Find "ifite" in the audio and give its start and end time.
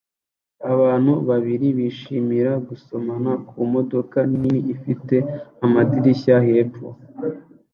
4.73-5.15